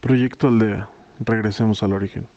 Proyecto 0.00 0.46
Aldea. 0.46 0.88
Regresemos 1.18 1.82
al 1.82 1.92
origen. 1.92 2.28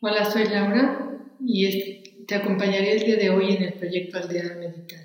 Hola, 0.00 0.30
soy 0.30 0.44
Laura 0.48 1.18
y 1.40 2.24
te 2.26 2.34
acompañaré 2.34 2.92
el 2.92 3.04
día 3.04 3.16
de 3.16 3.30
hoy 3.30 3.54
en 3.54 3.62
el 3.62 3.72
proyecto 3.72 4.18
Aldea 4.18 4.54
Meditar. 4.56 5.00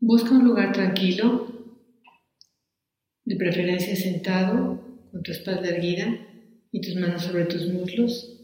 Busca 0.00 0.30
un 0.30 0.44
lugar 0.44 0.72
tranquilo, 0.72 1.59
de 3.30 3.36
preferencia 3.36 3.94
sentado, 3.94 4.82
con 5.12 5.22
tu 5.22 5.30
espalda 5.30 5.68
erguida 5.68 6.18
y 6.72 6.80
tus 6.80 6.96
manos 6.96 7.22
sobre 7.22 7.44
tus 7.44 7.64
muslos. 7.72 8.40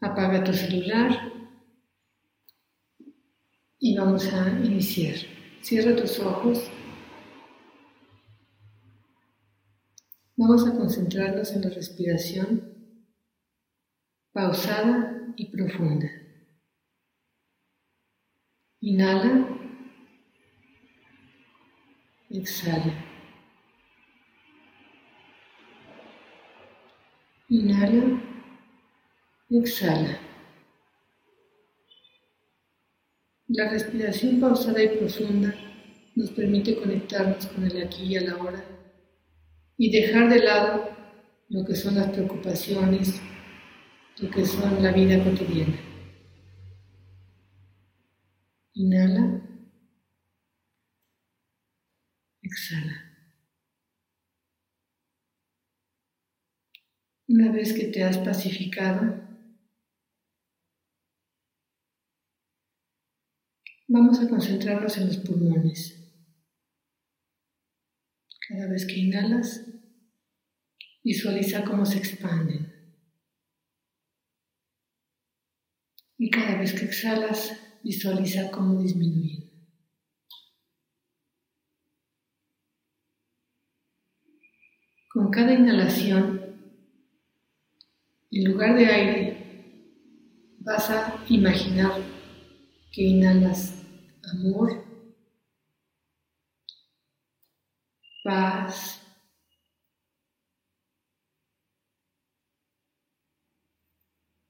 Apaga 0.00 0.44
tu 0.44 0.52
celular 0.52 1.32
y 3.80 3.96
vamos 3.96 4.32
a 4.32 4.50
iniciar. 4.50 5.16
Cierra 5.62 5.96
tus 5.96 6.20
ojos. 6.20 6.70
Vamos 10.36 10.68
a 10.68 10.72
concentrarnos 10.72 11.50
en 11.50 11.62
la 11.62 11.70
respiración 11.70 12.72
pausada 14.32 15.34
y 15.34 15.50
profunda. 15.50 16.08
Inhala. 18.80 19.48
Exhala. 22.30 23.09
Inhala. 27.50 28.22
Exhala. 29.50 30.20
La 33.48 33.68
respiración 33.68 34.40
pausada 34.40 34.80
y 34.80 34.96
profunda 34.96 35.52
nos 36.14 36.30
permite 36.30 36.76
conectarnos 36.76 37.46
con 37.46 37.64
el 37.64 37.82
aquí 37.82 38.04
y 38.04 38.16
a 38.16 38.20
la 38.20 38.36
hora 38.36 38.64
y 39.76 39.90
dejar 39.90 40.28
de 40.28 40.38
lado 40.44 40.90
lo 41.48 41.64
que 41.64 41.74
son 41.74 41.96
las 41.96 42.10
preocupaciones, 42.10 43.20
lo 44.18 44.30
que 44.30 44.46
son 44.46 44.80
la 44.80 44.92
vida 44.92 45.24
cotidiana. 45.24 45.76
Inhala. 48.74 49.42
Exhala. 52.42 53.10
Una 57.30 57.49
vez 57.60 57.74
que 57.74 57.88
te 57.88 58.02
has 58.02 58.16
pacificado, 58.16 59.20
vamos 63.86 64.18
a 64.18 64.28
concentrarnos 64.30 64.96
en 64.96 65.08
los 65.08 65.18
pulmones. 65.18 65.80
Cada 68.48 68.66
vez 68.66 68.86
que 68.86 68.98
inhalas, 68.98 69.66
visualiza 71.04 71.62
cómo 71.64 71.84
se 71.84 71.98
expanden. 71.98 72.62
Y 76.16 76.30
cada 76.30 76.58
vez 76.58 76.72
que 76.72 76.86
exhalas, 76.86 77.60
visualiza 77.84 78.50
cómo 78.50 78.80
disminuyen. 78.80 79.50
Con 85.12 85.30
cada 85.30 85.52
inhalación, 85.52 86.39
en 88.30 88.44
lugar 88.52 88.76
de 88.76 88.86
aire, 88.86 89.36
vas 90.58 90.90
a 90.90 91.24
imaginar 91.28 91.92
que 92.92 93.02
inhalas 93.02 93.74
amor, 94.32 94.84
paz, 98.22 99.00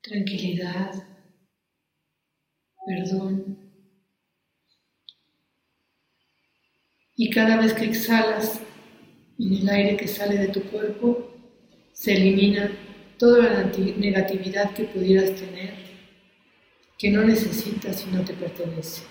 tranquilidad, 0.02 0.92
perdón. 2.86 3.56
Y 7.16 7.30
cada 7.30 7.56
vez 7.58 7.74
que 7.74 7.84
exhalas, 7.84 8.60
en 9.38 9.54
el 9.54 9.68
aire 9.68 9.96
que 9.96 10.08
sale 10.08 10.36
de 10.36 10.48
tu 10.48 10.62
cuerpo, 10.70 11.30
se 11.92 12.12
elimina 12.14 12.70
toda 13.20 13.50
la 13.50 13.64
negatividad 13.98 14.72
que 14.72 14.84
pudieras 14.84 15.34
tener, 15.38 15.74
que 16.96 17.10
no 17.10 17.22
necesitas 17.22 18.06
y 18.06 18.16
no 18.16 18.24
te 18.24 18.32
pertenece. 18.32 19.02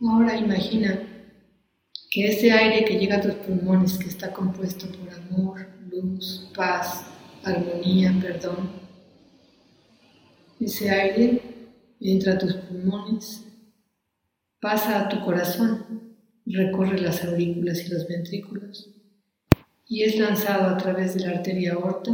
Ahora 0.00 0.36
imagina 0.36 1.02
que 2.08 2.28
ese 2.28 2.52
aire 2.52 2.84
que 2.84 3.00
llega 3.00 3.16
a 3.16 3.20
tus 3.20 3.34
pulmones, 3.34 3.98
que 3.98 4.06
está 4.06 4.32
compuesto 4.32 4.86
por 4.92 5.12
amor, 5.12 5.66
luz, 5.90 6.48
paz, 6.54 7.04
armonía, 7.44 8.14
perdón, 8.20 8.77
ese 10.60 10.90
aire 10.90 11.42
entra 12.00 12.34
a 12.34 12.38
tus 12.38 12.54
pulmones, 12.54 13.44
pasa 14.60 15.00
a 15.00 15.08
tu 15.08 15.24
corazón, 15.24 16.16
recorre 16.46 17.00
las 17.00 17.24
aurículas 17.24 17.86
y 17.86 17.90
los 17.90 18.06
ventrículos 18.08 18.94
y 19.88 20.02
es 20.02 20.18
lanzado 20.18 20.68
a 20.68 20.76
través 20.76 21.14
de 21.14 21.20
la 21.20 21.30
arteria 21.38 21.72
aorta 21.72 22.12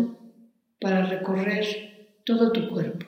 para 0.80 1.06
recorrer 1.06 2.20
todo 2.24 2.52
tu 2.52 2.68
cuerpo. 2.68 3.06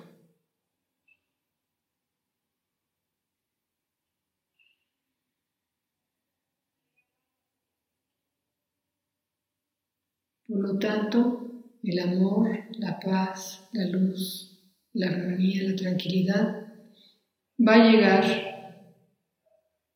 Por 10.49 10.59
lo 10.59 10.79
tanto, 10.79 11.65
el 11.83 11.99
amor, 12.01 12.49
la 12.79 12.99
paz, 13.01 13.69
la 13.73 13.87
luz, 13.87 14.56
la 14.97 15.09
armonía, 15.09 15.63
la 15.69 15.77
tranquilidad 15.77 16.73
va 17.59 17.75
a 17.75 17.91
llegar 17.91 18.25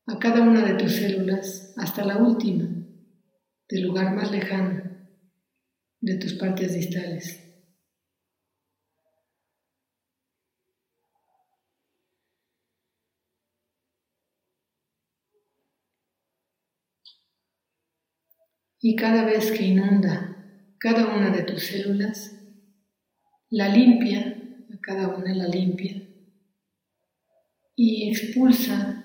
a 0.06 0.18
cada 0.18 0.42
una 0.42 0.62
de 0.62 0.74
tus 0.74 0.92
células 0.96 1.72
hasta 1.76 2.04
la 2.04 2.18
última, 2.18 2.68
del 3.68 3.82
lugar 3.82 4.14
más 4.14 4.30
lejano 4.30 4.82
de 6.00 6.16
tus 6.16 6.34
partes 6.34 6.74
distales. 6.74 7.46
Y 18.82 18.96
cada 18.96 19.24
vez 19.24 19.52
que 19.52 19.64
inunda 19.64 20.36
cada 20.78 21.14
una 21.14 21.30
de 21.30 21.42
tus 21.42 21.64
células, 21.64 22.34
la 23.50 23.68
limpia, 23.68 24.39
cada 24.80 25.08
una 25.08 25.34
la 25.34 25.48
limpia, 25.48 26.02
y 27.76 28.10
expulsa 28.10 29.04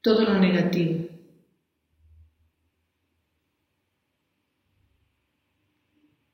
todo 0.00 0.24
lo 0.24 0.38
negativo. 0.38 1.10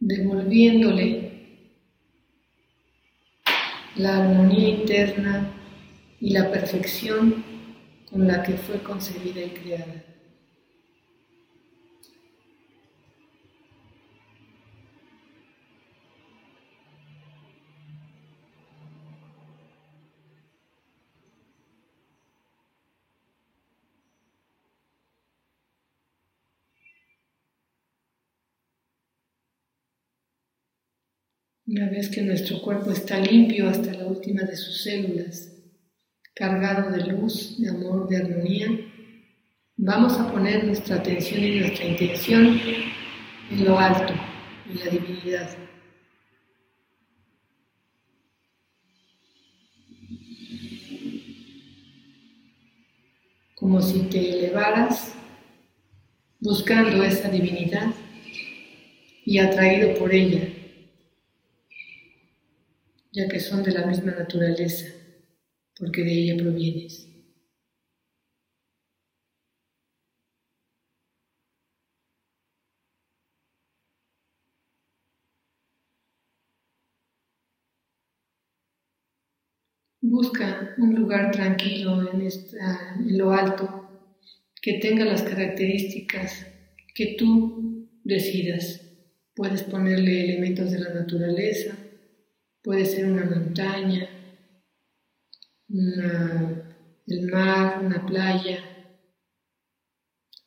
devolviéndole 0.07 1.33
la 3.97 4.19
armonía 4.19 4.69
interna 4.69 5.51
y 6.21 6.31
la 6.31 6.51
perfección 6.51 7.45
con 8.11 8.27
la 8.27 8.43
que 8.43 8.53
fue 8.53 8.79
concebida 8.83 9.43
y 9.43 9.51
creada. 9.51 10.05
Una 31.67 31.91
vez 31.91 32.09
que 32.09 32.23
nuestro 32.23 32.61
cuerpo 32.63 32.91
está 32.91 33.19
limpio 33.19 33.69
hasta 33.69 33.93
la 33.93 34.07
última 34.07 34.43
de 34.43 34.57
sus 34.57 34.83
células, 34.83 35.53
cargado 36.35 36.91
de 36.91 37.07
luz, 37.07 37.57
de 37.59 37.69
amor, 37.71 38.09
de 38.09 38.17
armonía, 38.19 38.69
Vamos 39.79 40.15
a 40.15 40.33
poner 40.33 40.65
nuestra 40.65 40.97
atención 40.97 41.45
y 41.45 41.61
nuestra 41.61 41.85
intención 41.85 42.59
en 43.51 43.65
lo 43.65 43.79
alto, 43.79 44.15
en 44.71 44.79
la 44.79 44.87
divinidad. 44.87 45.51
Como 53.55 53.83
si 53.83 54.01
te 54.05 54.39
elevaras 54.39 55.15
buscando 56.41 57.05
esa 57.05 57.29
divinidad 57.29 57.93
y 59.27 59.39
atraído 59.41 59.93
por 59.99 60.15
ella, 60.15 60.49
ya 63.17 63.27
que 63.29 63.41
son 63.41 63.63
de 63.63 63.73
la 63.73 63.87
misma 63.87 64.13
naturaleza, 64.13 64.87
porque 65.79 66.05
de 66.05 66.13
ella 66.13 66.37
provienes. 66.37 67.09
Busca 80.03 80.75
un 80.77 80.95
lugar 80.95 81.31
tranquilo 81.31 82.13
en, 82.13 82.29
lo 83.17 83.33
alto 83.33 83.89
que 84.61 84.75
tenga 84.75 85.07
las 85.07 85.23
características 85.23 86.47
que 86.95 87.17
tú 87.19 87.89
decidas. 88.05 88.83
Puedes 89.35 89.63
ponerle 89.63 90.23
elementos 90.23 90.71
de 90.71 90.81
la 90.81 90.93
naturaleza, 90.93 91.77
puede 92.67 92.85
ser 92.85 93.07
una 93.07 93.25
montaña, 93.25 94.09
el 95.69 97.31
mar, 97.31 97.81
una 97.81 98.05
playa, 98.05 98.59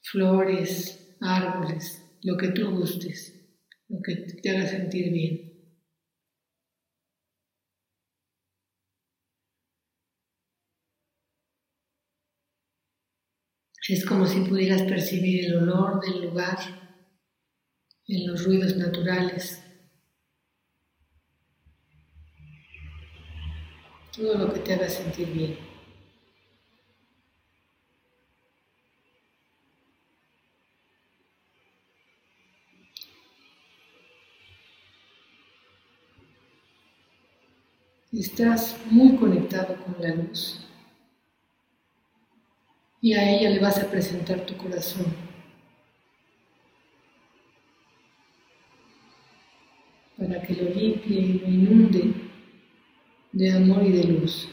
flores, 0.02 1.16
árboles, 1.22 2.20
lo 2.24 2.36
que 2.36 2.50
tú 2.50 2.72
gustes, 2.72 3.34
lo 3.88 4.02
que 4.02 4.18
te 4.18 4.50
haga 4.50 4.68
sentir 4.68 5.14
bien. 5.14 5.50
Es 13.88 14.06
como 14.06 14.28
si 14.28 14.42
pudieras 14.42 14.82
percibir 14.82 15.46
el 15.46 15.56
olor 15.60 16.02
del 16.02 16.26
lugar 16.26 16.58
en 18.08 18.28
los 18.28 18.44
ruidos 18.44 18.76
naturales. 18.76 19.69
Todo 24.20 24.38
lo 24.38 24.54
que 24.54 24.60
te 24.60 24.74
haga 24.74 24.90
sentir 24.90 25.32
bien. 25.32 25.58
Estás 38.12 38.76
muy 38.92 39.16
conectado 39.16 39.78
con 39.86 39.96
la 40.02 40.14
luz 40.14 40.68
y 43.02 43.14
a 43.14 43.38
ella 43.38 43.52
le 43.52 43.60
vas 43.60 43.78
a 43.78 43.90
presentar 43.90 44.46
tu 44.46 44.58
corazón. 44.58 45.30
para 50.18 50.42
que 50.42 50.54
lo 50.54 50.70
limpie 50.70 51.18
y 51.18 51.40
lo 51.40 51.48
inunde 51.48 52.14
de 53.40 53.54
amor 53.54 53.86
y 53.86 53.92
de 53.94 54.04
luz. 54.04 54.50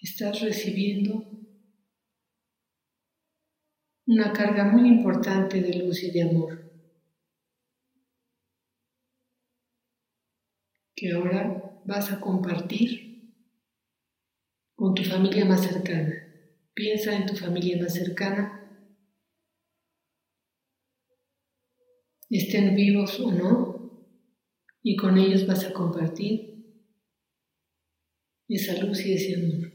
estás 0.00 0.40
recibiendo 0.40 1.24
una 4.06 4.32
carga 4.32 4.64
muy 4.64 4.88
importante 4.88 5.60
de 5.60 5.74
luz 5.74 6.02
y 6.02 6.10
de 6.10 6.22
amor, 6.22 6.61
que 11.02 11.10
ahora 11.10 11.82
vas 11.84 12.12
a 12.12 12.20
compartir 12.20 13.34
con 14.76 14.94
tu 14.94 15.02
familia 15.02 15.44
más 15.44 15.66
cercana. 15.66 16.14
Piensa 16.74 17.16
en 17.16 17.26
tu 17.26 17.34
familia 17.34 17.76
más 17.82 17.94
cercana, 17.94 18.44
estén 22.30 22.76
vivos 22.76 23.18
o 23.18 23.32
no, 23.32 23.72
y 24.80 24.94
con 24.94 25.18
ellos 25.18 25.44
vas 25.44 25.64
a 25.64 25.72
compartir 25.72 26.86
esa 28.48 28.80
luz 28.80 29.04
y 29.04 29.14
ese 29.14 29.34
amor 29.34 29.72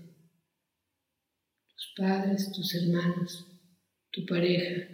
tus 1.68 1.94
padres, 1.98 2.52
tus 2.54 2.74
hermanos, 2.74 3.46
tu 4.12 4.26
pareja, 4.26 4.88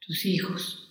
tus 0.00 0.26
hijos. 0.26 0.83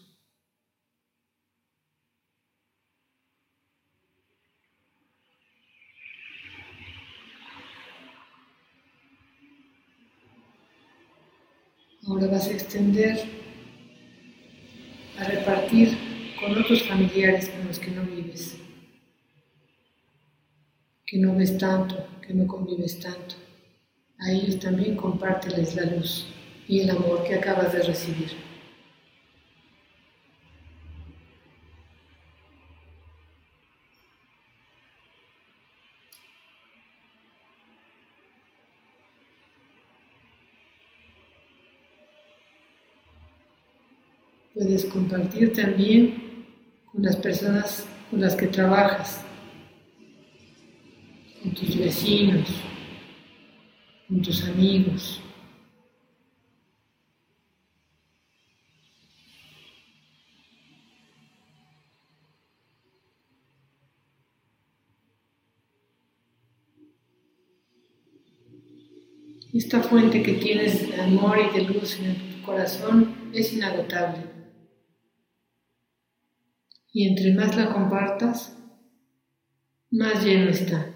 Ahora 12.13 12.27
vas 12.27 12.47
a 12.47 12.51
extender, 12.51 13.23
a 15.17 15.23
repartir 15.23 15.97
con 16.39 16.55
otros 16.55 16.83
familiares 16.83 17.49
con 17.49 17.67
los 17.67 17.79
que 17.79 17.89
no 17.89 18.03
vives, 18.03 18.55
que 21.07 21.17
no 21.17 21.35
ves 21.35 21.57
tanto, 21.57 22.05
que 22.21 22.35
no 22.35 22.45
convives 22.45 22.99
tanto 22.99 23.33
a 24.19 24.31
ellos 24.31 24.59
también 24.59 24.95
compárteles 24.95 25.75
la 25.75 25.85
luz 25.85 26.27
y 26.67 26.81
el 26.81 26.91
amor 26.91 27.23
que 27.23 27.33
acabas 27.33 27.73
de 27.73 27.81
recibir. 27.81 28.52
Puedes 44.53 44.85
compartir 44.85 45.51
también 45.51 46.45
con 46.91 47.01
las 47.01 47.15
personas 47.15 47.87
con 48.11 48.21
las 48.21 48.35
que 48.35 48.45
trabajas, 48.45 49.19
con 51.41 51.51
tus 51.55 51.75
vecinos, 51.75 52.47
con 54.07 54.21
tus 54.21 54.43
amigos. 54.43 55.19
Esta 69.51 69.81
fuente 69.81 70.21
que 70.21 70.33
tienes 70.33 70.87
de 70.87 71.01
amor 71.01 71.39
y 71.39 71.57
de 71.57 71.63
luz 71.65 71.99
en 71.99 72.15
tu 72.15 72.45
corazón 72.45 73.15
es 73.33 73.51
inagotable. 73.53 74.42
Y 76.93 77.07
entre 77.09 77.33
más 77.33 77.57
la 77.57 77.73
compartas, 77.73 78.55
más 79.89 80.23
lleno 80.23 80.51
está. 80.51 80.92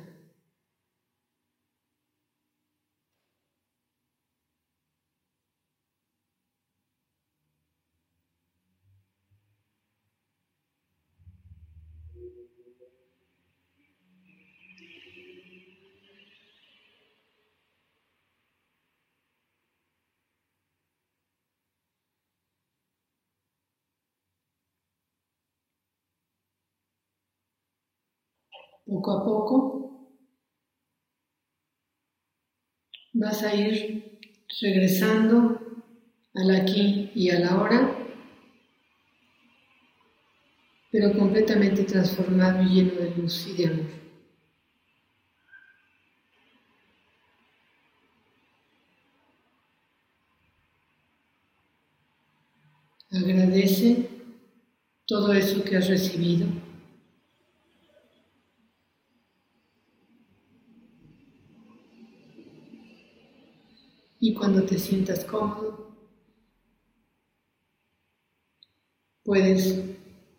poco 28.87 29.11
a 29.11 29.23
poco 29.23 29.77
vas 33.13 33.43
a 33.43 33.53
ir 33.53 34.19
regresando 34.61 35.59
al 36.35 36.55
aquí 36.55 37.11
y 37.15 37.29
a 37.29 37.39
la 37.39 37.49
ahora, 37.49 37.97
pero 40.91 41.17
completamente 41.17 41.83
transformado 41.83 42.61
y 42.63 42.75
lleno 42.75 42.93
de 42.93 43.15
luz 43.15 43.47
y 43.47 43.53
de 43.53 43.67
amor. 43.67 44.07
Agradece 53.09 54.09
todo 55.07 55.33
eso 55.33 55.63
que 55.63 55.77
has 55.77 55.87
recibido. 55.87 56.66
Y 64.19 64.33
cuando 64.33 64.63
te 64.63 64.79
sientas 64.79 65.23
cómodo, 65.25 65.95
puedes 69.23 69.83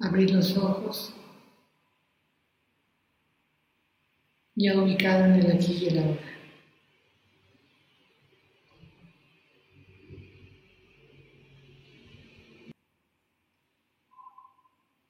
abrir 0.01 0.31
los 0.33 0.57
ojos 0.57 1.15
ya 4.59 4.77
ubicado 4.81 5.27
en 5.27 5.35
el 5.35 5.53
aquí 5.53 5.73
y 5.73 5.87
el 5.87 5.99
ahora. 5.99 6.39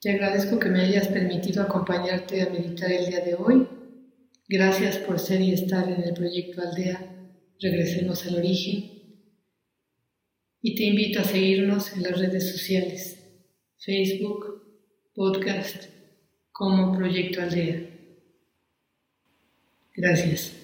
Te 0.01 0.13
agradezco 0.13 0.59
que 0.59 0.69
me 0.69 0.83
hayas 0.83 1.09
permitido 1.09 1.63
acompañarte 1.63 2.43
a 2.43 2.51
meditar 2.51 2.93
el 2.93 3.07
día 3.07 3.21
de 3.25 3.35
hoy. 3.35 3.67
Gracias 4.49 4.99
por 4.99 5.19
ser 5.19 5.41
y 5.41 5.55
estar 5.55 5.89
en 5.89 6.03
el 6.03 6.15
proyecto 6.15 6.63
Aldea 6.63 7.18
regresemos 7.61 8.27
al 8.27 8.37
origen. 8.37 8.93
Y 10.61 10.75
te 10.75 10.85
invito 10.85 11.21
a 11.21 11.25
seguirnos 11.25 11.93
en 11.93 12.03
las 12.03 12.19
redes 12.19 12.51
sociales, 12.51 13.19
Facebook, 13.79 14.65
podcast, 15.15 15.85
como 16.53 16.97
Proyecto 16.97 17.41
Aldea. 17.41 17.81
Gracias. 19.95 20.59